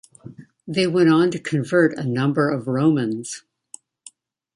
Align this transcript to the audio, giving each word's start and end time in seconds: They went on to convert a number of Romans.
They 0.67 0.87
went 0.87 1.09
on 1.09 1.29
to 1.29 1.37
convert 1.37 1.95
a 1.95 2.03
number 2.03 2.49
of 2.49 2.65
Romans. 2.67 3.43